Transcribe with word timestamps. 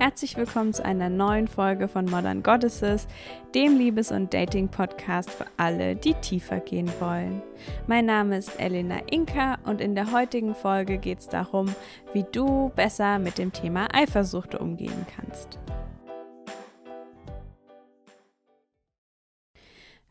Herzlich 0.00 0.38
willkommen 0.38 0.72
zu 0.72 0.82
einer 0.82 1.10
neuen 1.10 1.46
Folge 1.46 1.86
von 1.86 2.06
Modern 2.06 2.42
Goddesses, 2.42 3.06
dem 3.54 3.76
Liebes- 3.76 4.10
und 4.10 4.32
Dating-Podcast 4.32 5.30
für 5.30 5.44
alle, 5.58 5.94
die 5.94 6.14
tiefer 6.14 6.58
gehen 6.60 6.90
wollen. 7.00 7.42
Mein 7.86 8.06
Name 8.06 8.38
ist 8.38 8.58
Elena 8.58 9.00
Inka 9.10 9.58
und 9.66 9.82
in 9.82 9.94
der 9.94 10.10
heutigen 10.10 10.54
Folge 10.54 10.96
geht 10.96 11.18
es 11.18 11.28
darum, 11.28 11.66
wie 12.14 12.24
du 12.32 12.72
besser 12.74 13.18
mit 13.18 13.36
dem 13.36 13.52
Thema 13.52 13.88
Eifersucht 13.92 14.54
umgehen 14.54 15.06
kannst. 15.14 15.58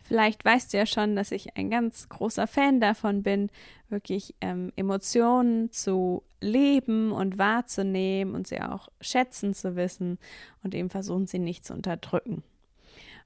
Vielleicht 0.09 0.43
weißt 0.43 0.73
du 0.73 0.77
ja 0.79 0.87
schon, 0.87 1.15
dass 1.15 1.31
ich 1.31 1.55
ein 1.55 1.69
ganz 1.69 2.09
großer 2.09 2.47
Fan 2.47 2.79
davon 2.79 3.21
bin, 3.21 3.51
wirklich 3.89 4.33
ähm, 4.41 4.73
Emotionen 4.75 5.71
zu 5.71 6.23
leben 6.41 7.11
und 7.11 7.37
wahrzunehmen 7.37 8.33
und 8.33 8.47
sie 8.47 8.59
auch 8.59 8.89
schätzen 9.01 9.53
zu 9.53 9.75
wissen 9.75 10.17
und 10.63 10.73
eben 10.73 10.89
versuchen, 10.89 11.27
sie 11.27 11.37
nicht 11.37 11.63
zu 11.63 11.75
unterdrücken. 11.75 12.41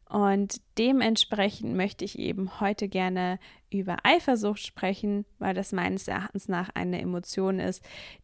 Und 0.10 0.60
dementsprechend 0.78 1.74
möchte 1.74 2.04
ich 2.04 2.20
eben 2.20 2.60
heute 2.60 2.90
gerne 2.90 3.40
über 3.72 4.00
Eifersucht 4.04 4.66
sprechen, 4.66 5.24
weil 5.40 5.54
das 5.54 5.72
meines 5.72 6.10
Erachtens 6.10 6.50
nach 6.50 6.68
eine 6.74 7.00
Emotion 7.00 7.60
ist, 7.60 7.82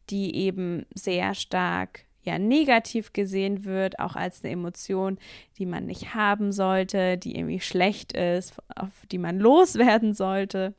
die 0.09 0.35
eben 0.35 0.85
sehr 0.93 1.33
stark 1.33 2.03
ja 2.29 2.39
negativ 2.39 3.13
gesehen 3.13 3.65
wird, 3.65 3.99
auch 3.99 4.15
als 4.15 4.43
eine 4.43 4.53
Emotion, 4.53 5.17
die 5.57 5.65
man 5.65 5.85
nicht 5.85 6.15
haben 6.15 6.51
sollte, 6.51 7.17
die 7.17 7.35
irgendwie 7.35 7.59
schlecht 7.59 8.13
ist, 8.13 8.53
auf 8.75 8.91
die 9.11 9.17
man 9.17 9.39
loswerden 9.39 10.13
sollte. 10.13 10.73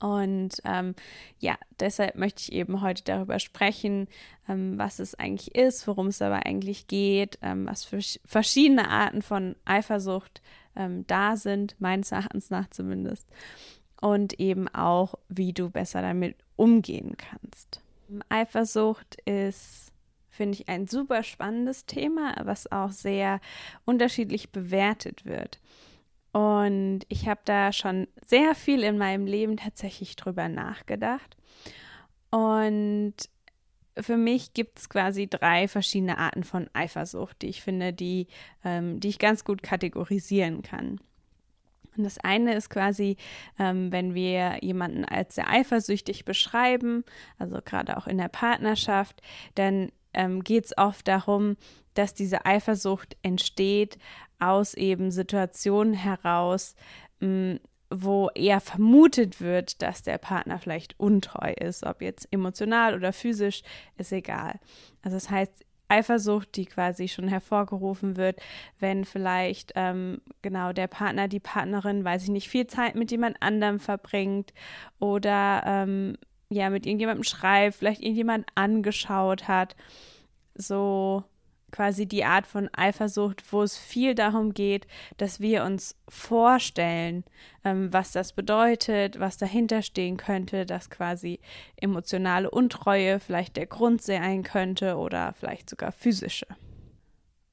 Und 0.00 0.60
ähm, 0.64 0.94
ja, 1.40 1.56
deshalb 1.80 2.14
möchte 2.14 2.42
ich 2.42 2.52
eben 2.52 2.82
heute 2.82 3.02
darüber 3.02 3.38
sprechen, 3.40 4.06
ähm, 4.48 4.78
was 4.78 5.00
es 5.00 5.16
eigentlich 5.16 5.54
ist, 5.56 5.88
worum 5.88 6.08
es 6.08 6.22
aber 6.22 6.46
eigentlich 6.46 6.86
geht, 6.86 7.38
ähm, 7.42 7.66
was 7.66 7.84
für 7.84 7.98
verschiedene 8.24 8.88
Arten 8.88 9.22
von 9.22 9.56
Eifersucht 9.64 10.40
ähm, 10.76 11.04
da 11.08 11.36
sind, 11.36 11.74
meines 11.80 12.12
Erachtens 12.12 12.50
nach 12.50 12.70
zumindest. 12.70 13.26
Und 14.00 14.38
eben 14.38 14.68
auch, 14.68 15.16
wie 15.28 15.52
du 15.52 15.70
besser 15.70 16.00
damit 16.02 16.36
umgehen 16.54 17.16
kannst. 17.16 17.82
Eifersucht 18.28 19.16
ist 19.24 19.92
finde 20.38 20.56
ich 20.58 20.68
ein 20.68 20.86
super 20.86 21.24
spannendes 21.24 21.84
Thema, 21.84 22.34
was 22.44 22.70
auch 22.70 22.92
sehr 22.92 23.40
unterschiedlich 23.84 24.50
bewertet 24.50 25.26
wird. 25.26 25.60
Und 26.32 27.00
ich 27.08 27.28
habe 27.28 27.40
da 27.44 27.72
schon 27.72 28.06
sehr 28.24 28.54
viel 28.54 28.84
in 28.84 28.98
meinem 28.98 29.26
Leben 29.26 29.56
tatsächlich 29.56 30.14
drüber 30.14 30.48
nachgedacht. 30.48 31.36
Und 32.30 33.14
für 33.98 34.16
mich 34.16 34.54
gibt 34.54 34.78
es 34.78 34.88
quasi 34.88 35.26
drei 35.26 35.66
verschiedene 35.66 36.18
Arten 36.18 36.44
von 36.44 36.70
Eifersucht, 36.72 37.42
die 37.42 37.48
ich 37.48 37.60
finde, 37.60 37.92
die, 37.92 38.28
ähm, 38.64 39.00
die 39.00 39.08
ich 39.08 39.18
ganz 39.18 39.42
gut 39.44 39.64
kategorisieren 39.64 40.62
kann. 40.62 41.00
Und 41.96 42.04
das 42.04 42.18
eine 42.18 42.54
ist 42.54 42.70
quasi, 42.70 43.16
ähm, 43.58 43.90
wenn 43.90 44.14
wir 44.14 44.58
jemanden 44.60 45.04
als 45.04 45.34
sehr 45.34 45.50
eifersüchtig 45.50 46.24
beschreiben, 46.24 47.04
also 47.38 47.58
gerade 47.64 47.96
auch 47.96 48.06
in 48.06 48.18
der 48.18 48.28
Partnerschaft, 48.28 49.20
dann 49.56 49.90
ähm, 50.14 50.42
geht 50.44 50.66
es 50.66 50.78
oft 50.78 51.06
darum, 51.08 51.56
dass 51.94 52.14
diese 52.14 52.46
Eifersucht 52.46 53.16
entsteht 53.22 53.98
aus 54.38 54.74
eben 54.74 55.10
Situationen 55.10 55.94
heraus, 55.94 56.74
mh, 57.20 57.54
mm, 57.54 57.60
wo 57.90 58.28
eher 58.34 58.60
vermutet 58.60 59.40
wird, 59.40 59.80
dass 59.80 60.02
der 60.02 60.18
Partner 60.18 60.58
vielleicht 60.58 61.00
untreu 61.00 61.52
ist, 61.52 61.84
ob 61.84 62.02
jetzt 62.02 62.28
emotional 62.30 62.94
oder 62.94 63.14
physisch, 63.14 63.62
ist 63.96 64.12
egal. 64.12 64.60
Also 65.02 65.16
das 65.16 65.30
heißt, 65.30 65.64
Eifersucht, 65.88 66.54
die 66.56 66.66
quasi 66.66 67.08
schon 67.08 67.28
hervorgerufen 67.28 68.16
wird, 68.16 68.40
wenn 68.78 69.04
vielleicht 69.04 69.72
ähm, 69.74 70.20
genau 70.42 70.72
der 70.72 70.86
Partner, 70.86 71.28
die 71.28 71.40
Partnerin, 71.40 72.04
weiß 72.04 72.24
ich 72.24 72.28
nicht, 72.28 72.48
viel 72.48 72.66
Zeit 72.66 72.94
mit 72.94 73.10
jemand 73.10 73.42
anderem 73.42 73.80
verbringt 73.80 74.52
oder 74.98 75.62
ähm, 75.64 76.18
ja, 76.50 76.70
mit 76.70 76.86
irgendjemandem 76.86 77.24
schreibt, 77.24 77.76
vielleicht 77.76 78.00
irgendjemand 78.00 78.46
angeschaut 78.54 79.48
hat. 79.48 79.76
So 80.54 81.24
quasi 81.70 82.06
die 82.06 82.24
Art 82.24 82.46
von 82.46 82.70
Eifersucht, 82.72 83.52
wo 83.52 83.62
es 83.62 83.76
viel 83.76 84.14
darum 84.14 84.54
geht, 84.54 84.86
dass 85.18 85.40
wir 85.40 85.64
uns 85.64 85.96
vorstellen, 86.08 87.24
ähm, 87.64 87.92
was 87.92 88.12
das 88.12 88.32
bedeutet, 88.32 89.20
was 89.20 89.36
dahinter 89.36 89.82
stehen 89.82 90.16
könnte, 90.16 90.64
dass 90.64 90.88
quasi 90.88 91.40
emotionale 91.76 92.50
Untreue 92.50 93.20
vielleicht 93.20 93.56
der 93.56 93.66
Grund 93.66 94.00
sein 94.00 94.42
könnte 94.42 94.96
oder 94.96 95.34
vielleicht 95.34 95.68
sogar 95.68 95.92
physische. 95.92 96.46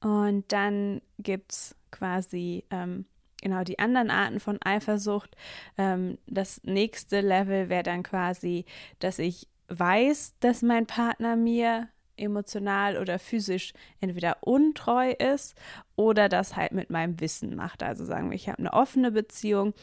Und 0.00 0.50
dann 0.52 1.02
gibt 1.18 1.52
es 1.52 1.76
quasi 1.90 2.64
ähm, 2.70 3.04
genau 3.42 3.64
die 3.64 3.78
anderen 3.78 4.10
Arten 4.10 4.40
von 4.40 4.58
Eifersucht. 4.62 5.36
Ähm, 5.78 6.18
das 6.26 6.62
nächste 6.64 7.20
Level 7.20 7.68
wäre 7.68 7.82
dann 7.82 8.02
quasi, 8.02 8.64
dass 8.98 9.18
ich 9.18 9.48
weiß, 9.68 10.34
dass 10.40 10.62
mein 10.62 10.86
Partner 10.86 11.36
mir 11.36 11.88
emotional 12.16 12.96
oder 12.96 13.18
physisch 13.18 13.72
entweder 14.00 14.38
untreu 14.40 15.10
ist 15.10 15.54
oder 15.96 16.28
das 16.28 16.56
halt 16.56 16.72
mit 16.72 16.90
meinem 16.90 17.20
Wissen 17.20 17.54
macht. 17.54 17.82
Also 17.82 18.04
sagen 18.04 18.30
wir, 18.30 18.36
ich 18.36 18.48
habe 18.48 18.58
eine 18.58 18.72
offene 18.72 19.12
Beziehung 19.12 19.74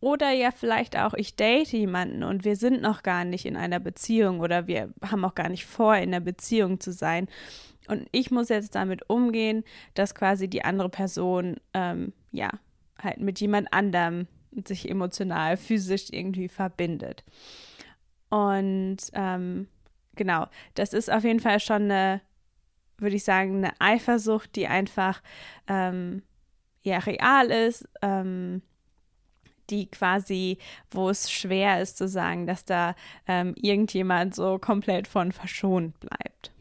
oder 0.00 0.30
ja 0.30 0.50
vielleicht 0.50 0.98
auch, 0.98 1.14
ich 1.14 1.36
date 1.36 1.72
jemanden 1.72 2.22
und 2.22 2.44
wir 2.44 2.56
sind 2.56 2.82
noch 2.82 3.02
gar 3.02 3.24
nicht 3.24 3.46
in 3.46 3.56
einer 3.56 3.80
Beziehung 3.80 4.40
oder 4.40 4.66
wir 4.66 4.92
haben 5.02 5.24
auch 5.24 5.34
gar 5.34 5.48
nicht 5.48 5.66
vor, 5.66 5.96
in 5.96 6.14
einer 6.14 6.20
Beziehung 6.20 6.80
zu 6.80 6.92
sein. 6.92 7.28
Und 7.88 8.08
ich 8.12 8.30
muss 8.30 8.48
jetzt 8.48 8.74
damit 8.74 9.08
umgehen, 9.08 9.64
dass 9.94 10.14
quasi 10.14 10.48
die 10.48 10.64
andere 10.64 10.88
Person 10.88 11.56
ähm, 11.74 12.12
ja 12.32 12.50
halt 13.00 13.18
mit 13.18 13.40
jemand 13.40 13.72
anderem 13.72 14.26
sich 14.66 14.88
emotional, 14.88 15.56
physisch 15.56 16.06
irgendwie 16.10 16.48
verbindet. 16.48 17.24
Und 18.30 18.98
ähm, 19.12 19.68
genau, 20.14 20.46
das 20.74 20.92
ist 20.92 21.10
auf 21.10 21.24
jeden 21.24 21.40
Fall 21.40 21.60
schon 21.60 21.84
eine, 21.84 22.20
würde 22.98 23.16
ich 23.16 23.24
sagen, 23.24 23.58
eine 23.58 23.72
Eifersucht, 23.80 24.54
die 24.56 24.66
einfach 24.66 25.22
ähm, 25.66 26.22
ja 26.82 26.98
real 26.98 27.50
ist, 27.50 27.88
ähm, 28.02 28.62
die 29.70 29.90
quasi, 29.90 30.58
wo 30.90 31.08
es 31.08 31.30
schwer 31.30 31.80
ist 31.80 31.96
zu 31.96 32.06
sagen, 32.08 32.46
dass 32.46 32.64
da 32.64 32.94
ähm, 33.26 33.54
irgendjemand 33.56 34.34
so 34.34 34.58
komplett 34.58 35.08
von 35.08 35.32
verschont 35.32 35.98
bleibt. 36.00 36.52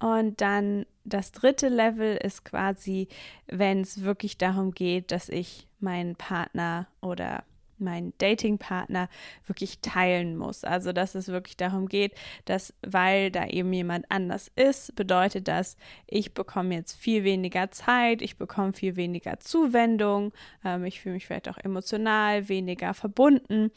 Und 0.00 0.40
dann 0.40 0.86
das 1.04 1.32
dritte 1.32 1.68
Level 1.68 2.16
ist 2.16 2.44
quasi, 2.44 3.08
wenn 3.46 3.80
es 3.80 4.02
wirklich 4.02 4.38
darum 4.38 4.72
geht, 4.72 5.12
dass 5.12 5.28
ich 5.28 5.66
meinen 5.80 6.16
Partner 6.16 6.86
oder 7.00 7.44
meinen 7.80 8.12
Datingpartner 8.18 9.08
wirklich 9.46 9.80
teilen 9.80 10.36
muss. 10.36 10.64
Also, 10.64 10.92
dass 10.92 11.14
es 11.14 11.28
wirklich 11.28 11.56
darum 11.56 11.88
geht, 11.88 12.14
dass, 12.44 12.74
weil 12.82 13.30
da 13.30 13.46
eben 13.46 13.72
jemand 13.72 14.04
anders 14.10 14.50
ist, 14.54 14.94
bedeutet 14.96 15.48
das, 15.48 15.76
ich 16.06 16.34
bekomme 16.34 16.74
jetzt 16.74 16.92
viel 16.92 17.24
weniger 17.24 17.70
Zeit, 17.70 18.22
ich 18.22 18.36
bekomme 18.36 18.72
viel 18.72 18.96
weniger 18.96 19.40
Zuwendung, 19.40 20.32
ähm, 20.64 20.84
ich 20.84 21.00
fühle 21.00 21.14
mich 21.14 21.26
vielleicht 21.26 21.48
auch 21.48 21.58
emotional 21.58 22.48
weniger 22.48 22.94
verbunden. 22.94 23.70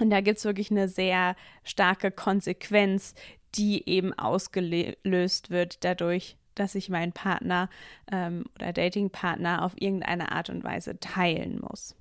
Und 0.00 0.10
da 0.10 0.20
gibt 0.20 0.38
es 0.38 0.44
wirklich 0.44 0.70
eine 0.70 0.88
sehr 0.88 1.36
starke 1.62 2.10
Konsequenz, 2.10 3.14
die 3.56 3.88
eben 3.88 4.12
ausgelöst 4.12 5.50
wird 5.50 5.84
dadurch, 5.84 6.36
dass 6.54 6.74
ich 6.74 6.88
meinen 6.88 7.12
Partner 7.12 7.68
ähm, 8.10 8.44
oder 8.54 8.72
Datingpartner 8.72 9.64
auf 9.64 9.72
irgendeine 9.80 10.32
Art 10.32 10.50
und 10.50 10.64
Weise 10.64 10.98
teilen 11.00 11.60
muss. 11.60 11.96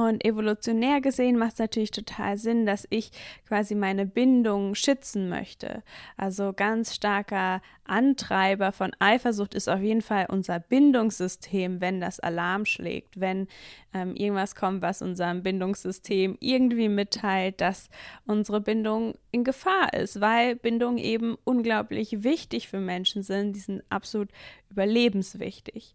Und 0.00 0.24
evolutionär 0.24 1.02
gesehen 1.02 1.36
macht 1.36 1.52
es 1.52 1.58
natürlich 1.58 1.90
total 1.90 2.38
Sinn, 2.38 2.64
dass 2.64 2.86
ich 2.88 3.10
quasi 3.46 3.74
meine 3.74 4.06
Bindung 4.06 4.74
schützen 4.74 5.28
möchte. 5.28 5.82
Also 6.16 6.54
ganz 6.54 6.94
starker 6.94 7.60
Antreiber 7.84 8.72
von 8.72 8.92
Eifersucht 8.98 9.54
ist 9.54 9.68
auf 9.68 9.82
jeden 9.82 10.00
Fall 10.00 10.24
unser 10.30 10.58
Bindungssystem, 10.58 11.82
wenn 11.82 12.00
das 12.00 12.18
Alarm 12.18 12.64
schlägt, 12.64 13.20
wenn 13.20 13.46
ähm, 13.92 14.16
irgendwas 14.16 14.54
kommt, 14.54 14.80
was 14.80 15.02
unserem 15.02 15.42
Bindungssystem 15.42 16.38
irgendwie 16.40 16.88
mitteilt, 16.88 17.60
dass 17.60 17.90
unsere 18.24 18.62
Bindung 18.62 19.18
in 19.32 19.44
Gefahr 19.44 19.92
ist, 19.92 20.22
weil 20.22 20.56
Bindungen 20.56 20.96
eben 20.96 21.36
unglaublich 21.44 22.22
wichtig 22.22 22.68
für 22.68 22.80
Menschen 22.80 23.22
sind. 23.22 23.54
Die 23.54 23.60
sind 23.60 23.82
absolut 23.90 24.30
überlebenswichtig. 24.70 25.92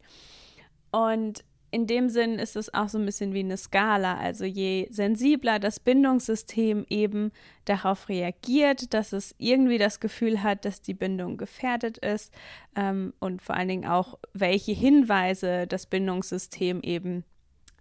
Und 0.92 1.44
in 1.76 1.88
dem 1.88 2.08
Sinn 2.08 2.40
ist 2.40 2.56
es 2.56 2.74
auch 2.74 2.88
so 2.88 2.98
ein 2.98 3.06
bisschen 3.06 3.34
wie 3.34 3.42
eine 3.42 3.58
Skala. 3.58 4.18
Also 4.18 4.46
je 4.46 4.88
sensibler 4.92 5.60
das 5.60 5.82
Bindungssystem 5.82 6.86
eben 6.90 7.34
darauf 7.66 8.08
reagiert, 8.08 8.94
dass 8.94 9.12
es 9.12 9.36
irgendwie 9.40 9.78
das 9.78 10.00
Gefühl 10.00 10.42
hat, 10.42 10.64
dass 10.64 10.82
die 10.82 10.94
Bindung 10.94 11.36
gefährdet 11.36 11.98
ist 11.98 12.34
ähm, 12.78 13.14
und 13.20 13.42
vor 13.42 13.58
allen 13.58 13.68
Dingen 13.68 13.90
auch, 13.90 14.18
welche 14.32 14.72
Hinweise 14.72 15.68
das 15.68 15.86
Bindungssystem 15.86 16.80
eben 16.82 17.26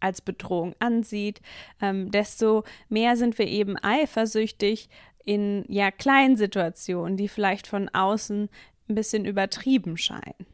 als 0.01 0.21
Bedrohung 0.21 0.75
ansieht, 0.81 1.41
ähm, 1.81 2.11
desto 2.11 2.65
mehr 2.89 3.17
sind 3.17 3.39
wir 3.39 3.47
eben 3.47 3.77
eifersüchtig 3.81 4.89
in 5.25 5.65
ja 5.69 5.93
kleinen 5.93 6.37
Situationen, 6.37 7.17
die 7.17 7.29
vielleicht 7.29 7.69
von 7.69 7.89
außen 7.91 8.49
ein 8.89 8.95
bisschen 8.97 9.25
übertrieben 9.25 9.97
scheinen. 9.97 10.54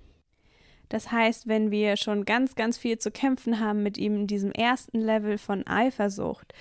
Das 0.91 1.11
heißt, 1.11 1.49
wenn 1.49 1.71
wir 1.71 1.97
schon 1.97 2.27
ganz, 2.27 2.57
ganz 2.57 2.77
viel 2.77 2.99
zu 2.99 3.11
kämpfen 3.11 3.61
haben 3.61 3.83
mit 3.83 3.97
ihm 3.97 4.17
in 4.17 4.27
diesem 4.27 4.53
ersten 4.53 5.01
Level 5.01 5.39
von 5.39 5.67
Eifersucht, 5.67 6.53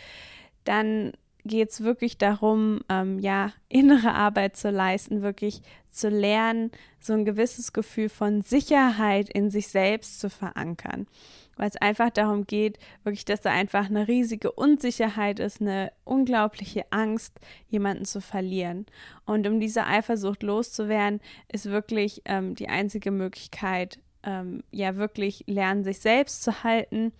dann 0.63 1.11
geht 1.45 1.71
es 1.71 1.83
wirklich 1.83 2.17
darum, 2.17 2.81
ähm, 2.89 3.19
ja, 3.19 3.51
innere 3.69 4.13
Arbeit 4.13 4.55
zu 4.55 4.69
leisten, 4.69 5.21
wirklich 5.21 5.61
zu 5.89 6.09
lernen, 6.09 6.71
so 6.99 7.13
ein 7.13 7.25
gewisses 7.25 7.73
Gefühl 7.73 8.09
von 8.09 8.41
Sicherheit 8.41 9.29
in 9.29 9.49
sich 9.49 9.67
selbst 9.67 10.19
zu 10.19 10.29
verankern. 10.29 11.07
Weil 11.55 11.67
es 11.67 11.75
einfach 11.75 12.09
darum 12.09 12.45
geht, 12.45 12.77
wirklich, 13.03 13.25
dass 13.25 13.41
da 13.41 13.51
einfach 13.51 13.87
eine 13.87 14.07
riesige 14.07 14.51
Unsicherheit 14.51 15.39
ist, 15.39 15.59
eine 15.59 15.91
unglaubliche 16.05 16.85
Angst, 16.91 17.37
jemanden 17.67 18.05
zu 18.05 18.21
verlieren. 18.21 18.85
Und 19.25 19.45
um 19.45 19.59
diese 19.59 19.85
Eifersucht 19.85 20.43
loszuwerden, 20.43 21.19
ist 21.51 21.65
wirklich 21.65 22.21
ähm, 22.25 22.55
die 22.55 22.69
einzige 22.69 23.11
Möglichkeit, 23.11 23.99
ähm, 24.23 24.63
ja, 24.71 24.95
wirklich 24.95 25.43
lernen, 25.47 25.83
sich 25.83 25.99
selbst 25.99 26.43
zu 26.43 26.63
halten 26.63 27.13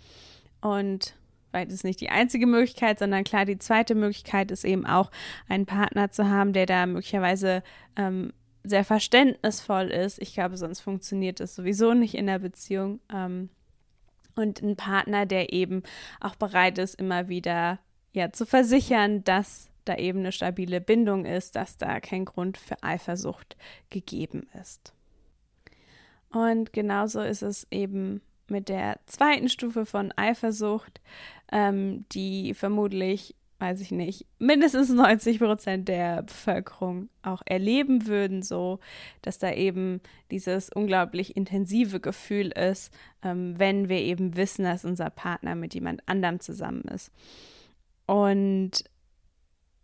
und 0.61 1.15
weil 1.51 1.65
das 1.65 1.75
ist 1.75 1.83
nicht 1.83 2.01
die 2.01 2.09
einzige 2.09 2.45
Möglichkeit, 2.45 2.99
sondern 2.99 3.23
klar, 3.23 3.45
die 3.45 3.57
zweite 3.57 3.95
Möglichkeit 3.95 4.51
ist 4.51 4.63
eben 4.63 4.85
auch, 4.85 5.09
einen 5.47 5.65
Partner 5.65 6.11
zu 6.11 6.29
haben, 6.29 6.53
der 6.53 6.65
da 6.65 6.85
möglicherweise 6.85 7.63
ähm, 7.95 8.33
sehr 8.63 8.83
verständnisvoll 8.83 9.87
ist. 9.87 10.21
Ich 10.21 10.33
glaube, 10.33 10.57
sonst 10.57 10.81
funktioniert 10.81 11.39
das 11.39 11.55
sowieso 11.55 11.93
nicht 11.93 12.15
in 12.15 12.27
der 12.27 12.39
Beziehung. 12.39 12.99
Ähm, 13.11 13.49
und 14.35 14.61
ein 14.61 14.75
Partner, 14.75 15.25
der 15.25 15.51
eben 15.51 15.83
auch 16.19 16.35
bereit 16.35 16.77
ist, 16.77 16.95
immer 16.95 17.29
wieder 17.29 17.79
ja 18.13 18.31
zu 18.31 18.45
versichern, 18.45 19.23
dass 19.23 19.69
da 19.85 19.95
eben 19.95 20.19
eine 20.19 20.31
stabile 20.31 20.81
Bindung 20.81 21.25
ist, 21.25 21.55
dass 21.55 21.77
da 21.77 21.99
kein 21.99 22.25
Grund 22.25 22.57
für 22.57 22.81
Eifersucht 22.83 23.57
gegeben 23.89 24.47
ist. 24.61 24.93
Und 26.31 26.73
genauso 26.73 27.21
ist 27.21 27.41
es 27.41 27.67
eben 27.71 28.21
mit 28.49 28.69
der 28.69 28.99
zweiten 29.05 29.49
Stufe 29.49 29.85
von 29.85 30.11
Eifersucht, 30.15 31.01
ähm, 31.51 32.05
die 32.11 32.53
vermutlich, 32.53 33.35
weiß 33.59 33.81
ich 33.81 33.91
nicht, 33.91 34.25
mindestens 34.37 34.89
90 34.89 35.39
Prozent 35.39 35.87
der 35.87 36.23
Bevölkerung 36.23 37.09
auch 37.21 37.41
erleben 37.45 38.07
würden, 38.07 38.41
so 38.41 38.79
dass 39.21 39.39
da 39.39 39.51
eben 39.53 40.01
dieses 40.31 40.69
unglaublich 40.69 41.35
intensive 41.35 41.99
Gefühl 41.99 42.51
ist, 42.51 42.93
ähm, 43.23 43.57
wenn 43.57 43.89
wir 43.89 43.99
eben 43.99 44.35
wissen, 44.35 44.65
dass 44.65 44.85
unser 44.85 45.09
Partner 45.09 45.55
mit 45.55 45.73
jemand 45.73 46.07
anderem 46.07 46.39
zusammen 46.39 46.83
ist. 46.83 47.11
Und 48.05 48.83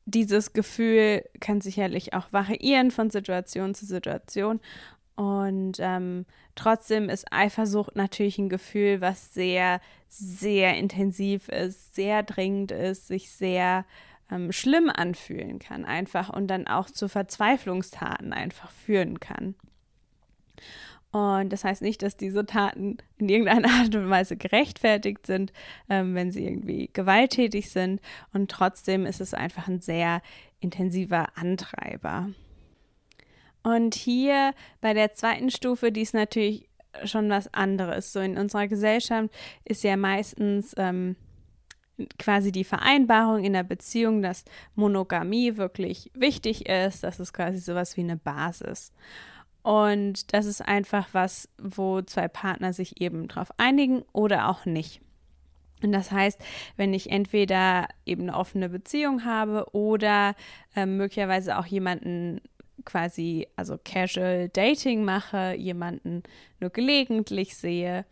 dieses 0.06 0.54
Gefühl 0.54 1.24
kann 1.40 1.62
sicherlich 1.62 2.14
auch 2.14 2.32
variieren 2.32 2.92
von 2.92 3.10
Situation 3.10 3.74
zu 3.74 3.86
Situation 3.86 4.60
und 5.16 5.78
ähm, 5.80 6.26
trotzdem 6.56 7.10
ist 7.10 7.32
Eifersucht 7.32 7.96
natürlich 7.96 8.38
ein 8.38 8.50
Gefühl, 8.50 9.00
was 9.00 9.34
sehr, 9.34 9.80
sehr 10.10 10.78
intensiv 10.78 11.48
ist, 11.48 11.96
sehr 11.96 12.24
dringend 12.24 12.72
ist, 12.72 13.08
sich 13.08 13.32
sehr 13.32 13.86
ähm, 14.30 14.52
schlimm 14.52 14.90
anfühlen 14.90 15.60
kann, 15.60 15.86
einfach 15.86 16.30
und 16.30 16.48
dann 16.48 16.68
auch 16.68 16.90
zu 16.90 17.08
Verzweiflungstaten 17.08 18.34
einfach 18.34 18.72
führen 18.72 19.20
kann. 19.20 19.56
Und 21.12 21.54
das 21.54 21.64
heißt 21.64 21.82
nicht, 21.82 22.02
dass 22.02 22.18
diese 22.18 22.46
Taten 22.46 22.98
in 23.18 23.30
irgendeiner 23.30 23.70
Art 23.70 23.96
und 23.96 24.10
Weise 24.10 24.36
gerechtfertigt 24.36 25.26
sind, 25.26 25.54
ähm, 25.90 26.14
wenn 26.14 26.32
sie 26.34 26.46
irgendwie 26.46 26.90
gewalttätig 26.92 27.72
sind. 27.72 28.02
Und 28.34 28.52
trotzdem 28.52 29.06
ist 29.06 29.22
es 29.22 29.34
einfach 29.34 29.70
ein 29.70 29.80
sehr 29.80 30.22
intensiver 30.60 31.28
Antreiber. 31.38 32.28
Und 33.66 33.96
hier 33.96 34.54
bei 34.80 34.94
der 34.94 35.14
zweiten 35.14 35.50
Stufe, 35.50 35.92
die 35.92 36.04
ist 36.04 36.14
natürlich 36.14 36.70
schon 37.04 37.32
was 37.32 37.52
anderes. 37.52 38.14
So 38.14 38.20
in 38.20 38.38
unserer 38.38 38.68
Gesellschaft 38.68 39.30
ist 39.64 39.84
ja 39.84 39.98
meistens 39.98 40.76
ähm, 40.78 41.16
quasi 42.20 42.52
die 42.52 42.64
Vereinbarung 42.64 43.44
in 43.44 43.54
der 43.54 43.64
Beziehung, 43.64 44.22
dass 44.22 44.46
Monogamie 44.76 45.58
wirklich 45.58 46.12
wichtig 46.14 46.70
ist. 46.70 47.04
Das 47.04 47.20
ist 47.20 47.34
quasi 47.34 47.58
sowas 47.58 47.98
wie 47.98 48.02
eine 48.02 48.18
Basis. 48.18 48.94
Und 49.64 50.32
das 50.32 50.46
ist 50.46 50.62
einfach 50.62 51.08
was, 51.14 51.50
wo 51.58 52.04
zwei 52.04 52.28
Partner 52.28 52.72
sich 52.72 53.02
eben 53.02 53.28
drauf 53.28 53.50
einigen 53.58 54.04
oder 54.14 54.48
auch 54.48 54.66
nicht. 54.68 55.02
Und 55.82 55.92
das 55.92 56.12
heißt, 56.12 56.40
wenn 56.78 56.94
ich 56.94 57.10
entweder 57.10 57.88
eben 58.06 58.24
eine 58.24 58.38
offene 58.38 58.70
Beziehung 58.70 59.26
habe 59.26 59.66
oder 59.74 60.36
äh, 60.76 60.86
möglicherweise 60.86 61.58
auch 61.58 61.66
jemanden 61.66 62.42
quasi, 62.86 63.48
also 63.56 63.78
Casual 63.84 64.50
Dating 64.50 65.04
mache, 65.04 65.56
jemanden 65.56 66.24
nur 66.60 66.70
gelegentlich 66.70 67.56
sehe 67.56 68.06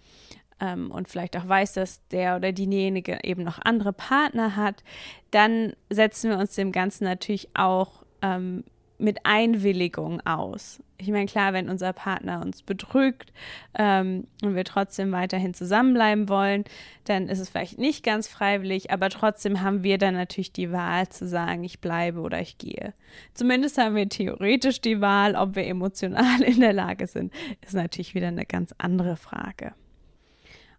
ähm, 0.60 0.92
und 0.92 1.08
vielleicht 1.08 1.38
auch 1.38 1.48
weiß, 1.48 1.74
dass 1.74 2.06
der 2.10 2.36
oder 2.36 2.52
diejenige 2.52 3.20
eben 3.24 3.44
noch 3.44 3.60
andere 3.64 3.94
Partner 3.94 4.56
hat, 4.56 4.84
dann 5.32 5.74
setzen 5.90 6.32
wir 6.32 6.38
uns 6.38 6.56
dem 6.56 6.72
Ganzen 6.72 7.06
natürlich 7.06 7.50
auch 7.56 8.04
ähm, 8.22 8.64
mit 9.04 9.26
Einwilligung 9.26 10.22
aus. 10.22 10.82
Ich 10.98 11.10
meine, 11.10 11.26
klar, 11.26 11.52
wenn 11.54 11.70
unser 11.70 11.92
Partner 11.92 12.42
uns 12.42 12.64
betrügt 12.64 13.34
ähm, 13.78 14.28
und 14.42 14.56
wir 14.56 14.64
trotzdem 14.64 15.12
weiterhin 15.12 15.54
zusammenbleiben 15.54 16.30
wollen, 16.30 16.64
dann 17.04 17.28
ist 17.28 17.40
es 17.40 17.50
vielleicht 17.50 17.78
nicht 17.78 18.06
ganz 18.06 18.28
freiwillig, 18.28 18.92
aber 18.92 19.10
trotzdem 19.10 19.62
haben 19.62 19.84
wir 19.84 19.98
dann 19.98 20.14
natürlich 20.14 20.54
die 20.54 20.72
Wahl 20.72 21.10
zu 21.10 21.28
sagen, 21.28 21.64
ich 21.64 21.82
bleibe 21.82 22.22
oder 22.22 22.40
ich 22.40 22.58
gehe. 22.58 22.94
Zumindest 23.34 23.78
haben 23.78 23.96
wir 23.96 24.08
theoretisch 24.08 24.80
die 24.80 25.02
Wahl, 25.02 25.36
ob 25.36 25.56
wir 25.56 25.68
emotional 25.68 26.42
in 26.46 26.62
der 26.62 26.74
Lage 26.74 27.08
sind, 27.08 27.34
ist 27.62 27.74
natürlich 27.74 28.16
wieder 28.16 28.30
eine 28.30 28.46
ganz 28.46 28.74
andere 28.78 29.18
Frage. 29.18 29.74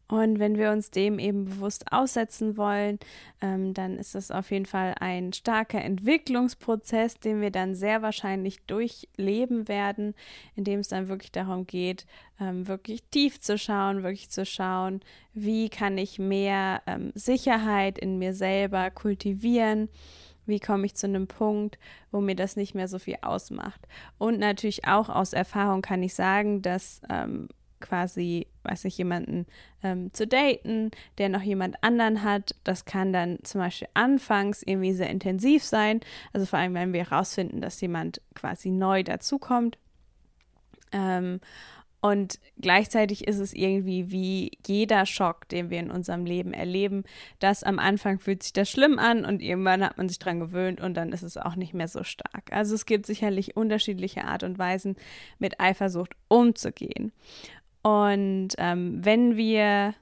Und 0.06 0.38
wenn 0.38 0.58
wir 0.58 0.70
uns 0.70 0.90
dem 0.90 1.18
eben 1.18 1.46
bewusst 1.46 1.90
aussetzen 1.90 2.58
wollen, 2.58 2.98
ähm, 3.40 3.72
dann 3.72 3.96
ist 3.96 4.14
das 4.14 4.30
auf 4.30 4.50
jeden 4.50 4.66
Fall 4.66 4.94
ein 5.00 5.32
starker 5.32 5.82
Entwicklungsprozess, 5.82 7.18
den 7.20 7.40
wir 7.40 7.50
dann 7.50 7.74
sehr 7.74 8.02
wahrscheinlich 8.02 8.60
durchleben 8.66 9.66
werden, 9.66 10.14
indem 10.56 10.80
es 10.80 10.88
dann 10.88 11.08
wirklich 11.08 11.32
darum 11.32 11.66
geht, 11.66 12.04
ähm, 12.38 12.68
wirklich 12.68 13.02
tief 13.10 13.40
zu 13.40 13.56
schauen, 13.56 14.02
wirklich 14.02 14.28
zu 14.28 14.44
schauen, 14.44 15.00
wie 15.32 15.70
kann 15.70 15.96
ich 15.96 16.18
mehr 16.18 16.82
ähm, 16.86 17.10
Sicherheit 17.14 17.98
in 17.98 18.18
mir 18.18 18.34
selber 18.34 18.90
kultivieren. 18.90 19.88
Wie 20.46 20.60
komme 20.60 20.84
ich 20.84 20.94
zu 20.94 21.06
einem 21.06 21.26
Punkt, 21.26 21.78
wo 22.10 22.20
mir 22.20 22.36
das 22.36 22.56
nicht 22.56 22.74
mehr 22.74 22.88
so 22.88 22.98
viel 22.98 23.16
ausmacht? 23.22 23.88
Und 24.18 24.38
natürlich 24.38 24.86
auch 24.86 25.08
aus 25.08 25.32
Erfahrung 25.32 25.80
kann 25.80 26.02
ich 26.02 26.14
sagen, 26.14 26.60
dass 26.60 27.00
ähm, 27.08 27.48
quasi, 27.80 28.46
weiß 28.64 28.84
ich, 28.86 28.98
jemanden 28.98 29.46
ähm, 29.82 30.12
zu 30.12 30.26
daten, 30.26 30.90
der 31.18 31.28
noch 31.28 31.42
jemand 31.42 31.82
anderen 31.82 32.22
hat. 32.22 32.54
Das 32.64 32.84
kann 32.84 33.12
dann 33.12 33.38
zum 33.42 33.60
Beispiel 33.60 33.88
anfangs 33.94 34.62
irgendwie 34.62 34.92
sehr 34.92 35.10
intensiv 35.10 35.62
sein. 35.62 36.00
Also 36.32 36.46
vor 36.46 36.58
allem, 36.58 36.74
wenn 36.74 36.92
wir 36.92 37.10
herausfinden, 37.10 37.60
dass 37.60 37.80
jemand 37.80 38.20
quasi 38.34 38.70
neu 38.70 39.02
dazukommt. 39.02 39.78
Ähm, 40.92 41.40
und 42.04 42.38
gleichzeitig 42.60 43.26
ist 43.26 43.38
es 43.38 43.54
irgendwie 43.54 44.10
wie 44.10 44.58
jeder 44.66 45.06
Schock, 45.06 45.48
den 45.48 45.70
wir 45.70 45.80
in 45.80 45.90
unserem 45.90 46.26
Leben 46.26 46.52
erleben, 46.52 47.04
dass 47.38 47.62
am 47.62 47.78
Anfang 47.78 48.18
fühlt 48.18 48.42
sich 48.42 48.52
das 48.52 48.70
schlimm 48.70 48.98
an 48.98 49.24
und 49.24 49.40
irgendwann 49.40 49.82
hat 49.82 49.96
man 49.96 50.10
sich 50.10 50.18
dran 50.18 50.38
gewöhnt 50.38 50.82
und 50.82 50.98
dann 50.98 51.12
ist 51.12 51.22
es 51.22 51.38
auch 51.38 51.56
nicht 51.56 51.72
mehr 51.72 51.88
so 51.88 52.04
stark. 52.04 52.52
Also 52.52 52.74
es 52.74 52.84
gibt 52.84 53.06
sicherlich 53.06 53.56
unterschiedliche 53.56 54.26
Art 54.26 54.42
und 54.42 54.58
Weisen, 54.58 54.96
mit 55.38 55.60
Eifersucht 55.60 56.14
umzugehen. 56.28 57.10
Und 57.84 58.48
ähm, 58.56 59.04
wenn 59.04 59.36
wir, 59.36 59.94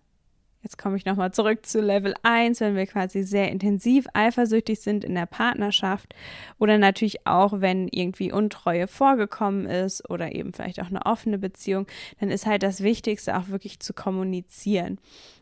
jetzt 0.62 0.78
komme 0.78 0.96
ich 0.96 1.04
nochmal 1.04 1.32
zurück 1.32 1.66
zu 1.66 1.80
Level 1.80 2.14
1, 2.22 2.60
wenn 2.60 2.76
wir 2.76 2.86
quasi 2.86 3.24
sehr 3.24 3.50
intensiv 3.50 4.06
eifersüchtig 4.14 4.80
sind 4.80 5.02
in 5.02 5.16
der 5.16 5.26
Partnerschaft 5.26 6.14
oder 6.60 6.78
natürlich 6.78 7.26
auch, 7.26 7.60
wenn 7.60 7.88
irgendwie 7.88 8.30
Untreue 8.30 8.86
vorgekommen 8.86 9.66
ist 9.66 10.08
oder 10.08 10.32
eben 10.32 10.52
vielleicht 10.52 10.80
auch 10.80 10.90
eine 10.90 11.04
offene 11.04 11.38
Beziehung, 11.38 11.88
dann 12.20 12.30
ist 12.30 12.46
halt 12.46 12.62
das 12.62 12.84
Wichtigste 12.84 13.36
auch 13.36 13.48
wirklich 13.48 13.80
zu 13.80 13.94
kommunizieren, 13.94 15.00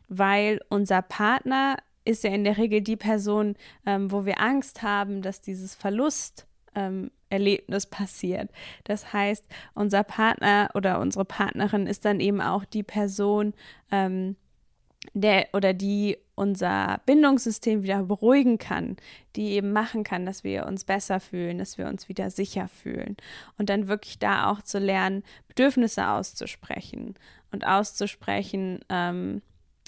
weil 0.09 0.61
unser 0.71 1.03
Partner 1.03 1.77
ist 2.07 2.25
ja 2.25 2.31
in 2.31 2.45
der 2.45 2.57
Regel 2.57 2.81
die 2.81 2.97
Person, 2.97 3.55
ähm, 3.85 4.11
wo 4.11 4.25
wir 4.25 4.41
Angst 4.41 4.83
haben, 4.83 5.21
dass 5.21 5.43
dieses 5.43 5.75
Verlust 5.75 6.47
ähm, 6.75 7.11
Erlebnis 7.31 7.87
passiert. 7.87 8.51
Das 8.85 9.13
heißt, 9.13 9.47
unser 9.75 10.03
Partner 10.05 10.71
oder 10.75 11.01
unsere 11.01 11.25
Partnerin 11.25 11.87
ist 11.87 12.05
dann 12.05 12.21
eben 12.21 12.41
auch 12.41 12.65
die 12.65 12.83
Person, 12.83 13.55
ähm, 13.91 14.37
der 15.15 15.49
oder 15.55 15.73
die 15.73 16.19
unser 16.35 17.01
Bindungssystem 17.07 17.83
wieder 17.83 18.03
beruhigen 18.03 18.59
kann, 18.59 18.97
die 19.37 19.53
eben 19.53 19.73
machen 19.73 20.05
kann, 20.05 20.27
dass 20.27 20.45
wir 20.45 20.67
uns 20.67 20.85
besser 20.85 21.21
fühlen, 21.21 21.59
dass 21.59 21.79
wir 21.79 21.87
uns 21.87 22.09
wieder 22.09 22.31
sicher 22.31 22.69
fühlen 22.69 23.17
und 23.59 23.69
dann 23.69 23.89
wirklich 23.89 24.19
da 24.19 24.51
auch 24.51 24.63
zu 24.63 24.79
lernen, 24.79 25.23
Bedürfnisse 25.49 26.09
auszusprechen 26.09 27.15
und 27.53 27.67
auszusprechen, 27.67 28.81
ähm, 28.89 29.43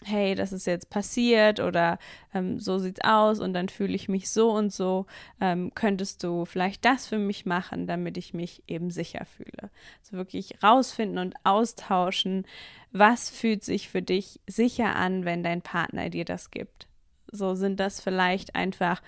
hey, 0.05 0.35
das 0.35 0.53
ist 0.53 0.67
jetzt 0.67 0.91
passiert 0.91 1.61
oder 1.61 1.99
ähm, 2.35 2.59
so 2.59 2.79
sieht's 2.79 3.01
aus 3.03 3.41
und 3.41 3.53
dann 3.53 3.69
fühle 3.69 3.95
ich 3.95 4.09
mich 4.09 4.31
so 4.31 4.51
und 4.51 4.73
so, 4.73 5.07
ähm, 5.41 5.73
könntest 5.75 6.23
du 6.23 6.45
vielleicht 6.45 6.85
das 6.85 7.07
für 7.07 7.19
mich 7.19 7.47
machen, 7.47 7.87
damit 7.87 8.17
ich 8.17 8.35
mich 8.35 8.63
eben 8.67 8.91
sicher 8.91 9.25
fühle. 9.25 9.71
Also 10.01 10.17
wirklich 10.17 10.63
rausfinden 10.63 11.19
und 11.19 11.35
austauschen, 11.45 12.47
was 12.93 13.31
fühlt 13.31 13.65
sich 13.65 13.89
für 13.89 14.03
dich 14.03 14.41
sicher 14.47 14.97
an, 14.97 15.25
wenn 15.25 15.43
dein 15.43 15.63
Partner 15.63 16.11
dir 16.11 16.25
das 16.25 16.51
gibt. 16.51 16.87
So 17.31 17.55
sind 17.55 17.81
das 17.81 18.01
vielleicht 18.01 18.55
einfach 18.55 19.03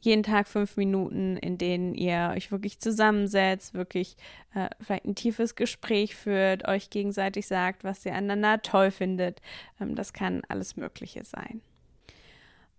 jeden 0.00 0.22
Tag 0.22 0.48
fünf 0.48 0.76
Minuten, 0.76 1.36
in 1.36 1.58
denen 1.58 1.94
ihr 1.94 2.32
euch 2.34 2.52
wirklich 2.52 2.78
zusammensetzt, 2.78 3.74
wirklich 3.74 4.16
äh, 4.54 4.68
vielleicht 4.80 5.04
ein 5.04 5.14
tiefes 5.14 5.54
Gespräch 5.54 6.14
führt, 6.14 6.66
euch 6.68 6.90
gegenseitig 6.90 7.46
sagt, 7.46 7.84
was 7.84 8.06
ihr 8.06 8.14
aneinander 8.14 8.62
toll 8.62 8.90
findet. 8.90 9.40
Ähm, 9.80 9.94
das 9.94 10.12
kann 10.12 10.42
alles 10.48 10.76
Mögliche 10.76 11.24
sein. 11.24 11.60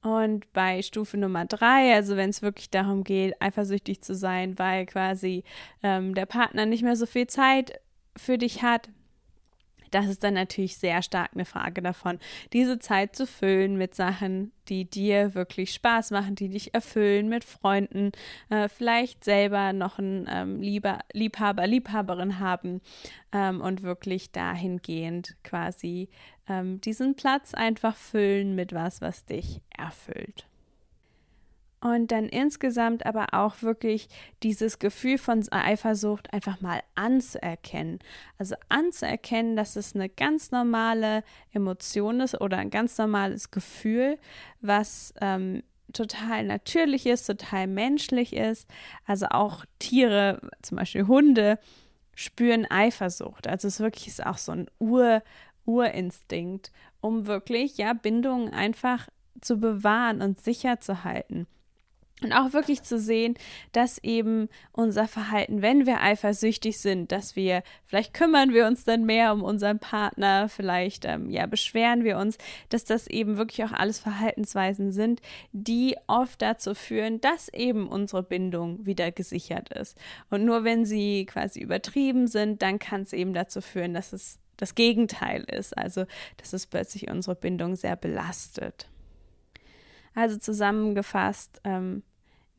Und 0.01 0.51
bei 0.53 0.81
Stufe 0.81 1.17
Nummer 1.17 1.45
drei, 1.45 1.93
also 1.93 2.15
wenn 2.15 2.29
es 2.29 2.41
wirklich 2.41 2.69
darum 2.69 3.03
geht, 3.03 3.35
eifersüchtig 3.41 4.01
zu 4.01 4.15
sein, 4.15 4.57
weil 4.57 4.85
quasi 4.85 5.43
ähm, 5.83 6.15
der 6.15 6.25
Partner 6.25 6.65
nicht 6.65 6.83
mehr 6.83 6.95
so 6.95 7.05
viel 7.05 7.27
Zeit 7.27 7.81
für 8.15 8.37
dich 8.37 8.63
hat, 8.63 8.89
das 9.91 10.07
ist 10.07 10.23
dann 10.23 10.33
natürlich 10.33 10.77
sehr 10.77 11.01
stark 11.01 11.31
eine 11.33 11.45
Frage 11.45 11.81
davon, 11.81 12.19
diese 12.53 12.79
Zeit 12.79 13.15
zu 13.15 13.25
füllen 13.25 13.77
mit 13.77 13.95
Sachen, 13.95 14.51
die 14.67 14.85
dir 14.85 15.35
wirklich 15.35 15.73
Spaß 15.73 16.11
machen, 16.11 16.35
die 16.35 16.49
dich 16.49 16.73
erfüllen, 16.73 17.29
mit 17.29 17.43
Freunden, 17.43 18.11
äh, 18.49 18.69
vielleicht 18.69 19.23
selber 19.23 19.73
noch 19.73 19.99
einen 19.99 20.27
ähm, 20.29 20.61
Lieber, 20.61 20.99
Liebhaber, 21.13 21.67
Liebhaberin 21.67 22.39
haben 22.39 22.81
ähm, 23.31 23.61
und 23.61 23.83
wirklich 23.83 24.31
dahingehend 24.31 25.35
quasi 25.43 26.09
ähm, 26.47 26.81
diesen 26.81 27.15
Platz 27.15 27.53
einfach 27.53 27.95
füllen 27.95 28.55
mit 28.55 28.73
was, 28.73 29.01
was 29.01 29.25
dich 29.25 29.61
erfüllt 29.75 30.48
und 31.81 32.11
dann 32.11 32.25
insgesamt 32.25 33.05
aber 33.05 33.27
auch 33.33 33.61
wirklich 33.61 34.09
dieses 34.43 34.79
Gefühl 34.79 35.17
von 35.17 35.47
Eifersucht 35.51 36.33
einfach 36.33 36.59
mal 36.61 36.81
anzuerkennen. 36.95 37.99
Also 38.37 38.55
anzuerkennen, 38.67 39.55
dass 39.55 39.75
es 39.75 39.95
eine 39.95 40.09
ganz 40.09 40.51
normale 40.51 41.23
Emotion 41.53 42.19
ist 42.19 42.39
oder 42.39 42.57
ein 42.57 42.69
ganz 42.69 42.97
normales 42.97 43.51
Gefühl, 43.51 44.17
was 44.61 45.13
ähm, 45.21 45.63
total 45.93 46.43
natürlich 46.43 47.05
ist, 47.05 47.25
total 47.25 47.67
menschlich 47.67 48.33
ist. 48.33 48.69
Also 49.05 49.27
auch 49.27 49.65
Tiere, 49.79 50.41
zum 50.61 50.77
Beispiel 50.77 51.07
Hunde, 51.07 51.59
spüren 52.13 52.69
Eifersucht. 52.69 53.47
Also 53.47 53.69
es 53.69 53.79
wirklich 53.79 54.07
ist 54.07 54.25
auch 54.25 54.37
so 54.37 54.51
ein 54.51 54.69
Ur, 54.79 55.23
Urinstinkt, 55.65 56.71
um 56.99 57.25
wirklich 57.27 57.77
ja 57.77 57.93
Bindungen 57.93 58.53
einfach 58.53 59.07
zu 59.39 59.57
bewahren 59.57 60.21
und 60.21 60.41
sicher 60.41 60.81
zu 60.81 61.05
halten. 61.05 61.47
Und 62.21 62.33
auch 62.33 62.51
wirklich 62.51 62.83
zu 62.83 62.99
sehen, 62.99 63.35
dass 63.71 63.97
eben 64.03 64.49
unser 64.73 65.07
Verhalten, 65.07 65.61
wenn 65.61 65.85
wir 65.85 66.01
eifersüchtig 66.01 66.77
sind, 66.77 67.13
dass 67.13 67.37
wir, 67.37 67.63
vielleicht 67.85 68.13
kümmern 68.13 68.53
wir 68.53 68.67
uns 68.67 68.83
dann 68.83 69.05
mehr 69.05 69.31
um 69.31 69.41
unseren 69.41 69.79
Partner, 69.79 70.49
vielleicht 70.49 71.05
ähm, 71.05 71.29
ja 71.29 71.45
beschweren 71.45 72.03
wir 72.03 72.17
uns, 72.17 72.37
dass 72.67 72.83
das 72.83 73.07
eben 73.07 73.37
wirklich 73.37 73.63
auch 73.63 73.71
alles 73.71 73.99
Verhaltensweisen 73.99 74.91
sind, 74.91 75.21
die 75.53 75.95
oft 76.07 76.41
dazu 76.41 76.75
führen, 76.75 77.21
dass 77.21 77.47
eben 77.53 77.87
unsere 77.87 78.23
Bindung 78.23 78.85
wieder 78.85 79.13
gesichert 79.13 79.69
ist. 79.71 79.97
Und 80.29 80.43
nur 80.43 80.65
wenn 80.65 80.83
sie 80.83 81.25
quasi 81.25 81.61
übertrieben 81.61 82.27
sind, 82.27 82.61
dann 82.61 82.79
kann 82.79 83.03
es 83.03 83.13
eben 83.13 83.33
dazu 83.33 83.61
führen, 83.61 83.93
dass 83.93 84.11
es 84.11 84.39
das 84.57 84.75
Gegenteil 84.75 85.45
ist, 85.45 85.77
also 85.77 86.05
dass 86.35 86.51
es 86.51 86.67
plötzlich 86.67 87.09
unsere 87.09 87.35
Bindung 87.35 87.77
sehr 87.77 87.95
belastet. 87.95 88.89
Also 90.13 90.37
zusammengefasst, 90.37 91.61
ähm, 91.63 92.03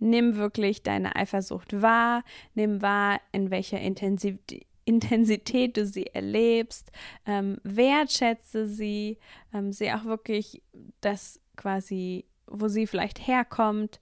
nimm 0.00 0.36
wirklich 0.36 0.82
deine 0.82 1.14
Eifersucht 1.16 1.80
wahr, 1.80 2.24
nimm 2.54 2.82
wahr, 2.82 3.20
in 3.32 3.50
welcher 3.50 3.80
Intensität 3.80 4.66
Intensität 4.86 5.76
du 5.76 5.86
sie 5.86 6.06
erlebst, 6.06 6.90
ähm, 7.24 7.58
wertschätze 7.62 8.66
sie, 8.66 9.18
ähm, 9.54 9.72
sehe 9.72 9.94
auch 9.94 10.04
wirklich 10.04 10.62
das 11.00 11.38
quasi, 11.54 12.24
wo 12.46 12.66
sie 12.66 12.88
vielleicht 12.88 13.24
herkommt. 13.24 14.00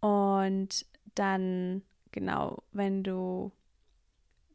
Und 0.00 0.84
dann 1.14 1.82
genau, 2.12 2.62
wenn 2.72 3.02
du 3.02 3.52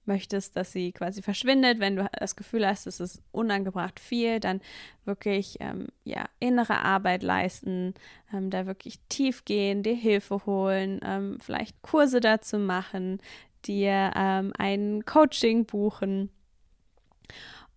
möchtest, 0.08 0.56
dass 0.56 0.72
sie 0.72 0.92
quasi 0.92 1.22
verschwindet, 1.22 1.80
wenn 1.80 1.96
du 1.96 2.10
das 2.20 2.36
Gefühl 2.36 2.66
hast, 2.66 2.88
es 2.88 3.00
ist 3.00 3.22
unangebracht 3.32 4.00
viel, 4.00 4.40
dann 4.40 4.62
wirklich 5.06 5.58
ähm, 5.60 5.88
ja 6.04 6.26
innere 6.40 6.84
Arbeit 6.84 7.24
leisten, 7.24 7.94
ähm, 8.34 8.50
da 8.50 8.66
wirklich 8.66 9.00
tief 9.10 9.46
gehen, 9.46 9.84
dir 9.84 9.96
Hilfe 9.96 10.46
holen, 10.46 11.00
ähm, 11.04 11.38
vielleicht 11.42 11.82
Kurse 11.82 12.20
dazu 12.20 12.58
machen, 12.58 13.20
dir 13.66 14.12
ähm, 14.16 14.54
ein 14.58 15.06
Coaching 15.06 15.66
buchen 15.66 16.30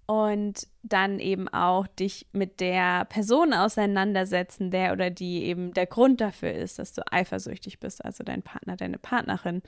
und 0.08 0.66
dann 0.82 1.20
eben 1.20 1.48
auch 1.50 1.86
dich 1.86 2.26
mit 2.32 2.60
der 2.60 3.04
Person 3.04 3.52
auseinandersetzen, 3.52 4.70
der 4.70 4.94
oder 4.94 5.10
die 5.10 5.44
eben 5.44 5.74
der 5.74 5.84
Grund 5.84 6.22
dafür 6.22 6.50
ist, 6.50 6.78
dass 6.78 6.94
du 6.94 7.02
eifersüchtig 7.12 7.78
bist, 7.78 8.02
also 8.02 8.24
dein 8.24 8.40
Partner, 8.40 8.76
deine 8.76 8.96
Partnerin 8.96 9.60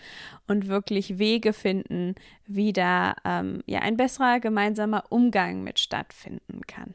und 0.49 0.67
wirklich 0.67 1.19
Wege 1.19 1.53
finden, 1.53 2.15
wie 2.47 2.73
da 2.73 3.17
ähm, 3.27 3.63
ja 3.67 3.81
ein 3.81 3.99
besserer 3.99 4.41
gemeinsamer 4.41 5.05
Umgang 5.11 5.63
mit 5.63 5.79
stattfinden 5.79 6.63
kann. 6.67 6.95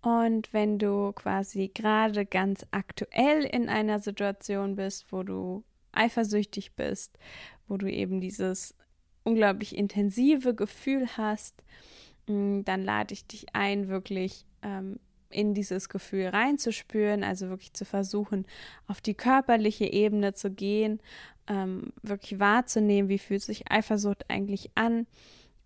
Und 0.00 0.50
wenn 0.54 0.78
du 0.78 1.12
quasi 1.12 1.70
gerade 1.74 2.24
ganz 2.24 2.64
aktuell 2.70 3.44
in 3.44 3.68
einer 3.68 3.98
Situation 3.98 4.76
bist, 4.76 5.12
wo 5.12 5.24
du 5.24 5.62
eifersüchtig 5.92 6.72
bist, 6.72 7.18
wo 7.66 7.76
du 7.76 7.86
eben 7.86 8.22
dieses 8.22 8.77
unglaublich 9.28 9.76
intensive 9.76 10.54
Gefühl 10.54 11.06
hast, 11.16 11.54
mm, 12.26 12.62
dann 12.64 12.82
lade 12.82 13.12
ich 13.12 13.26
dich 13.26 13.46
ein, 13.54 13.88
wirklich 13.88 14.46
ähm, 14.62 14.98
in 15.30 15.54
dieses 15.54 15.88
Gefühl 15.88 16.28
reinzuspüren, 16.28 17.22
also 17.22 17.50
wirklich 17.50 17.74
zu 17.74 17.84
versuchen, 17.84 18.46
auf 18.86 19.00
die 19.00 19.14
körperliche 19.14 19.92
Ebene 19.92 20.32
zu 20.32 20.50
gehen, 20.50 21.00
ähm, 21.46 21.92
wirklich 22.02 22.40
wahrzunehmen, 22.40 23.08
wie 23.08 23.18
fühlt 23.18 23.42
sich 23.42 23.70
Eifersucht 23.70 24.30
eigentlich 24.30 24.70
an 24.74 25.06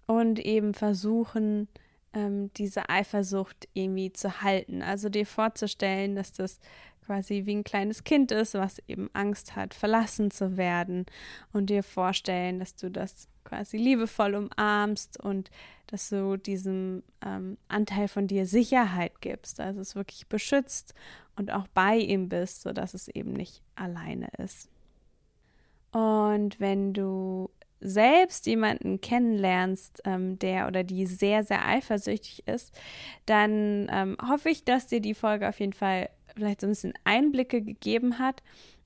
und 0.06 0.38
eben 0.40 0.74
versuchen, 0.74 1.68
ähm, 2.12 2.52
diese 2.54 2.88
Eifersucht 2.88 3.68
irgendwie 3.72 4.12
zu 4.12 4.42
halten. 4.42 4.82
Also 4.82 5.08
dir 5.08 5.26
vorzustellen, 5.26 6.16
dass 6.16 6.32
das 6.32 6.58
quasi 7.06 7.42
wie 7.46 7.56
ein 7.56 7.64
kleines 7.64 8.04
Kind 8.04 8.30
ist, 8.32 8.54
was 8.54 8.80
eben 8.86 9.10
Angst 9.12 9.56
hat, 9.56 9.74
verlassen 9.74 10.30
zu 10.30 10.56
werden 10.56 11.06
und 11.52 11.70
dir 11.70 11.82
vorstellen, 11.82 12.58
dass 12.58 12.76
du 12.76 12.90
das 12.90 13.28
quasi 13.44 13.76
liebevoll 13.76 14.34
umarmst 14.34 15.18
und 15.20 15.50
dass 15.86 16.08
du 16.08 16.36
diesem 16.36 17.02
ähm, 17.24 17.58
Anteil 17.68 18.08
von 18.08 18.26
dir 18.26 18.46
Sicherheit 18.46 19.20
gibst, 19.20 19.60
also 19.60 19.80
es 19.80 19.94
wirklich 19.94 20.26
beschützt 20.26 20.94
und 21.36 21.52
auch 21.52 21.66
bei 21.68 21.96
ihm 21.96 22.28
bist, 22.28 22.62
sodass 22.62 22.94
es 22.94 23.08
eben 23.08 23.32
nicht 23.32 23.62
alleine 23.74 24.28
ist. 24.38 24.70
Und 25.92 26.58
wenn 26.60 26.94
du 26.94 27.50
selbst 27.80 28.46
jemanden 28.46 29.00
kennenlernst, 29.00 30.02
ähm, 30.04 30.38
der 30.38 30.68
oder 30.68 30.84
die 30.84 31.04
sehr, 31.06 31.44
sehr 31.44 31.66
eifersüchtig 31.66 32.46
ist, 32.46 32.72
dann 33.26 33.88
ähm, 33.90 34.16
hoffe 34.26 34.48
ich, 34.50 34.64
dass 34.64 34.86
dir 34.86 35.00
die 35.00 35.14
Folge 35.14 35.48
auf 35.48 35.60
jeden 35.60 35.72
Fall 35.72 36.08
vielleicht 36.34 36.60
so 36.60 36.66
ein 36.66 36.70
bisschen 36.70 36.94
Einblicke 37.04 37.60
gegeben 37.60 38.18
hat, 38.18 38.42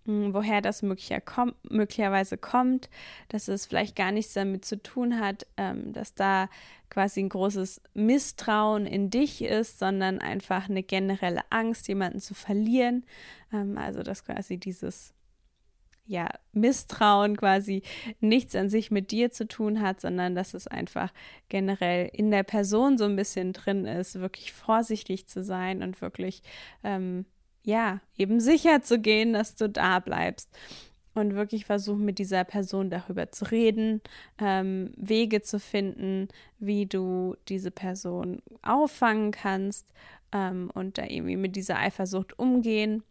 woher 0.07 0.61
das 0.61 0.83
möglicherweise 0.83 2.39
kommt, 2.39 2.89
dass 3.29 3.49
es 3.49 3.67
vielleicht 3.67 3.97
gar 3.97 4.13
nichts 4.13 4.33
damit 4.33 4.65
zu 4.65 4.83
tun 4.83 5.21
hat, 5.21 5.47
ähm, 5.57 5.93
dass 5.93 6.15
da 6.15 6.49
quasi 6.91 7.21
ein 7.21 7.29
großes 7.29 7.81
Misstrauen 7.95 8.87
in 8.87 9.11
dich 9.11 9.43
ist, 9.43 9.79
sondern 9.79 10.21
einfach 10.21 10.69
eine 10.69 10.83
generelle 10.83 11.43
Angst, 11.51 11.89
jemanden 11.89 12.21
zu 12.21 12.35
verlieren. 12.35 13.05
Ähm, 13.53 13.77
also 13.79 14.03
dass 14.03 14.25
quasi 14.25 14.59
dieses 14.59 15.13
ja, 16.07 16.29
Misstrauen 16.53 17.37
quasi 17.37 17.83
nichts 18.21 18.55
an 18.55 18.69
sich 18.69 18.91
mit 18.91 19.11
dir 19.11 19.31
zu 19.31 19.47
tun 19.49 19.81
hat, 19.81 20.01
sondern 20.01 20.35
dass 20.35 20.55
es 20.55 20.67
einfach 20.67 21.13
generell 21.49 22.09
in 22.13 22.31
der 22.31 22.45
Person 22.45 22.97
so 22.97 23.05
ein 23.05 23.17
bisschen 23.17 23.53
drin 23.53 23.87
ist, 23.87 24.21
wirklich 24.21 24.53
vorsichtig 24.53 25.27
zu 25.27 25.43
sein 25.43 25.83
und 25.83 26.01
wirklich 26.01 26.43
ähm, 26.85 27.27
ja, 27.67 28.01
eben 28.17 28.39
sicher 28.39 28.81
zu 28.83 29.01
gehen, 29.01 29.33
dass 29.33 29.57
du 29.57 29.69
da 29.69 29.99
bleibst. 29.99 30.49
Und 31.15 31.35
wirklich 31.35 31.65
versuchen, 31.65 32.05
mit 32.05 32.19
dieser 32.19 32.45
Person 32.45 32.91
darüber 32.91 33.33
zu 33.33 33.51
reden, 33.51 34.03
ähm, 34.39 34.93
Wege 34.97 35.43
zu 35.43 35.59
finden, 35.59 36.29
wie 36.59 36.87
du 36.87 37.37
diese 37.49 37.71
Person 37.71 38.41
auffangen 38.63 39.33
kannst 39.33 39.87
ähm, 40.31 40.71
und 40.75 40.99
da 40.99 41.05
irgendwie 41.05 41.37
mit 41.37 41.57
dieser 41.57 41.79
Eifersucht 41.79 42.39
umgehen. 42.39 43.03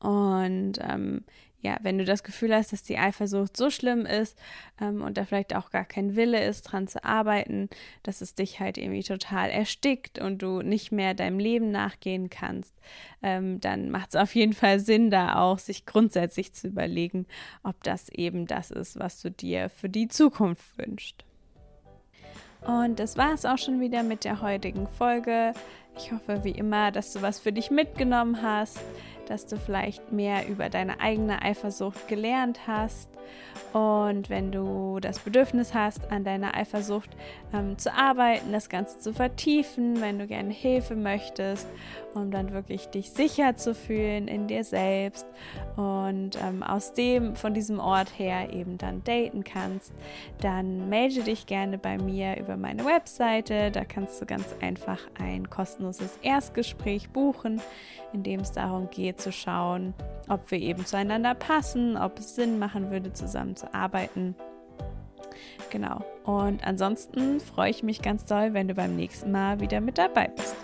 Und 0.00 0.74
ähm, 0.80 1.24
ja, 1.66 1.78
wenn 1.82 1.98
du 1.98 2.04
das 2.04 2.22
Gefühl 2.22 2.54
hast, 2.54 2.72
dass 2.72 2.84
die 2.84 2.98
Eifersucht 2.98 3.56
so 3.56 3.70
schlimm 3.70 4.06
ist 4.06 4.38
ähm, 4.80 5.02
und 5.02 5.16
da 5.16 5.24
vielleicht 5.24 5.54
auch 5.56 5.70
gar 5.70 5.84
kein 5.84 6.14
Wille 6.14 6.44
ist, 6.44 6.62
dran 6.62 6.86
zu 6.86 7.02
arbeiten, 7.04 7.68
dass 8.04 8.20
es 8.20 8.34
dich 8.34 8.60
halt 8.60 8.78
irgendwie 8.78 9.02
total 9.02 9.50
erstickt 9.50 10.20
und 10.20 10.42
du 10.42 10.62
nicht 10.62 10.92
mehr 10.92 11.14
deinem 11.14 11.40
Leben 11.40 11.72
nachgehen 11.72 12.30
kannst, 12.30 12.72
ähm, 13.20 13.60
dann 13.60 13.90
macht 13.90 14.10
es 14.10 14.16
auf 14.16 14.34
jeden 14.36 14.52
Fall 14.52 14.78
Sinn, 14.78 15.10
da 15.10 15.40
auch 15.40 15.58
sich 15.58 15.86
grundsätzlich 15.86 16.52
zu 16.52 16.68
überlegen, 16.68 17.26
ob 17.64 17.82
das 17.82 18.10
eben 18.10 18.46
das 18.46 18.70
ist, 18.70 18.98
was 18.98 19.20
du 19.20 19.30
dir 19.30 19.68
für 19.68 19.88
die 19.88 20.06
Zukunft 20.06 20.78
wünschst. 20.78 21.24
Und 22.64 22.98
das 22.98 23.16
war 23.16 23.32
es 23.32 23.44
auch 23.44 23.58
schon 23.58 23.80
wieder 23.80 24.02
mit 24.02 24.24
der 24.24 24.40
heutigen 24.40 24.86
Folge. 24.86 25.52
Ich 25.96 26.12
hoffe 26.12 26.44
wie 26.44 26.50
immer, 26.50 26.92
dass 26.92 27.12
du 27.12 27.22
was 27.22 27.40
für 27.40 27.52
dich 27.52 27.70
mitgenommen 27.70 28.42
hast 28.42 28.78
dass 29.28 29.46
du 29.46 29.56
vielleicht 29.56 30.12
mehr 30.12 30.48
über 30.48 30.68
deine 30.68 31.00
eigene 31.00 31.42
Eifersucht 31.42 32.08
gelernt 32.08 32.66
hast. 32.66 33.10
Und 33.72 34.30
wenn 34.30 34.52
du 34.52 35.00
das 35.00 35.18
Bedürfnis 35.18 35.74
hast, 35.74 36.10
an 36.10 36.24
deiner 36.24 36.54
Eifersucht 36.54 37.10
ähm, 37.52 37.76
zu 37.76 37.92
arbeiten, 37.92 38.52
das 38.52 38.68
Ganze 38.68 38.98
zu 38.98 39.12
vertiefen, 39.12 40.00
wenn 40.00 40.18
du 40.18 40.26
gerne 40.26 40.52
Hilfe 40.52 40.94
möchtest, 40.94 41.66
um 42.14 42.30
dann 42.30 42.52
wirklich 42.52 42.86
dich 42.88 43.10
sicher 43.10 43.56
zu 43.56 43.74
fühlen 43.74 44.28
in 44.28 44.46
dir 44.46 44.64
selbst 44.64 45.26
und 45.76 46.38
ähm, 46.42 46.62
aus 46.62 46.94
dem, 46.94 47.36
von 47.36 47.52
diesem 47.52 47.78
Ort 47.78 48.18
her 48.18 48.52
eben 48.52 48.78
dann 48.78 49.04
daten 49.04 49.44
kannst, 49.44 49.92
dann 50.40 50.88
melde 50.88 51.22
dich 51.22 51.46
gerne 51.46 51.76
bei 51.76 51.98
mir 51.98 52.38
über 52.38 52.56
meine 52.56 52.84
Webseite. 52.84 53.70
Da 53.70 53.84
kannst 53.84 54.20
du 54.22 54.26
ganz 54.26 54.46
einfach 54.60 55.00
ein 55.18 55.50
kostenloses 55.50 56.18
Erstgespräch 56.22 57.10
buchen, 57.10 57.60
in 58.16 58.22
dem 58.22 58.40
es 58.40 58.52
darum 58.52 58.88
geht, 58.90 59.20
zu 59.20 59.30
schauen, 59.30 59.94
ob 60.28 60.50
wir 60.50 60.58
eben 60.58 60.86
zueinander 60.86 61.34
passen, 61.34 61.96
ob 61.96 62.18
es 62.18 62.34
Sinn 62.34 62.58
machen 62.58 62.90
würde, 62.90 63.12
zusammen 63.12 63.56
zu 63.56 63.72
arbeiten. 63.74 64.34
Genau. 65.70 66.02
Und 66.24 66.66
ansonsten 66.66 67.40
freue 67.40 67.70
ich 67.70 67.82
mich 67.82 68.00
ganz 68.00 68.24
doll, 68.24 68.54
wenn 68.54 68.68
du 68.68 68.74
beim 68.74 68.96
nächsten 68.96 69.30
Mal 69.32 69.60
wieder 69.60 69.80
mit 69.80 69.98
dabei 69.98 70.28
bist. 70.28 70.56